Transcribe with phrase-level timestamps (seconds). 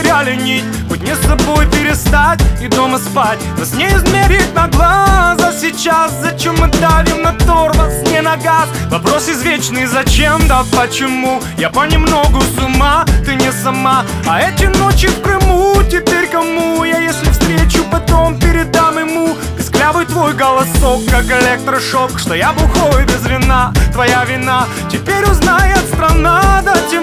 [0.00, 0.64] потеряли нить.
[0.88, 3.38] Быть не с собой перестать и дома спать.
[3.58, 6.12] Нас не измерить на глаза сейчас.
[6.22, 8.68] Зачем мы давим на тормоз, не на газ?
[8.90, 11.40] Вопрос извечный, зачем, да почему?
[11.58, 14.04] Я понемногу с ума, ты не сама.
[14.26, 16.84] А эти ночи в Крыму теперь кому?
[16.84, 19.36] Я если встречу, потом передам ему.
[19.56, 24.66] Песклявый твой голосок, как электрошок Что я бухой без вина, твоя вина.
[24.90, 26.99] Теперь узнает страна до темна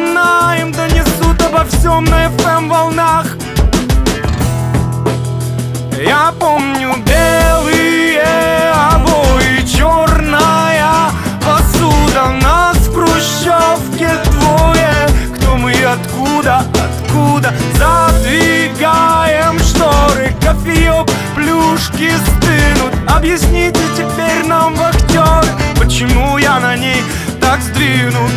[21.98, 22.94] плюшки стынут.
[23.08, 25.48] Объясните теперь нам, вахтеры
[25.80, 27.02] Почему я на ней
[27.42, 28.32] так сдвинут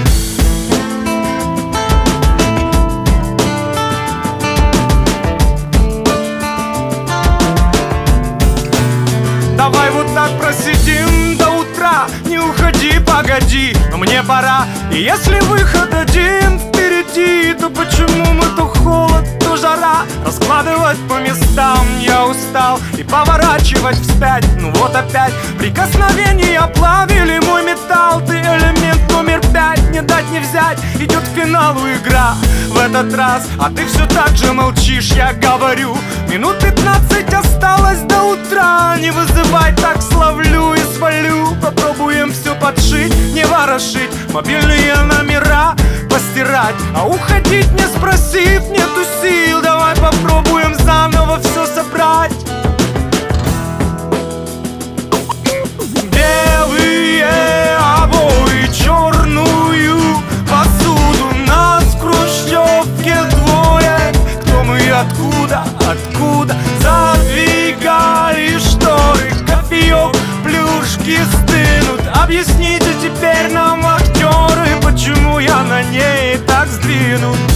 [9.57, 12.07] Давай вот так просидим до утра.
[12.27, 14.65] Не уходи, погоди, но мне пора.
[14.91, 18.20] И если выход один впереди То почему
[20.61, 22.79] Раскладывать по местам я устал.
[22.99, 25.33] И поворачивать вспять, ну вот опять.
[25.59, 28.21] Прикосновения плавили мой металл.
[28.21, 30.79] Ты элемент номер пять, не дать не взять.
[30.99, 32.35] Идет к финалу игра
[32.69, 33.47] в этот раз.
[33.59, 35.97] А ты все так же молчишь, я говорю.
[36.29, 38.97] Минут пятнадцать осталось до утра.
[38.99, 41.57] Не вызывай, так словлю и свалю.
[41.63, 44.11] Попробуем все подшить, не ворошить.
[44.33, 44.70] Мобильные номера
[46.71, 49.61] постирать А уходить не спросив, нету сил.
[49.63, 52.33] Давай попробуем заново все собрать.
[56.13, 57.27] Белые
[58.03, 59.99] обои, черную
[60.49, 64.13] посуду Нас в хрущевке двое.
[64.43, 72.01] Кто мы и откуда, откуда Задвигали шторы Кофеек, плюшки стынут.
[72.15, 74.70] Объясните теперь нам, актеры
[75.41, 77.50] я на ней так сдвинут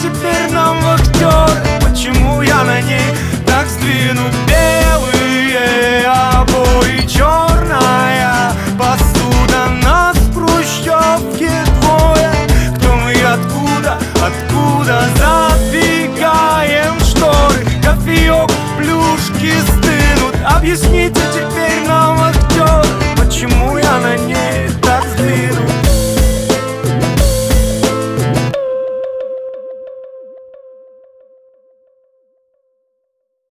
[0.00, 3.14] теперь нам, вахтеры Почему я на ней
[3.46, 11.50] так сдвинут Белые обои, черная посуда Нас в хрущевке
[11.80, 12.32] двое.
[12.76, 17.66] Кто мы откуда, откуда Задвигаем шторы?
[17.82, 20.34] Кофеек, плюшки стынут.
[20.46, 21.10] Объясни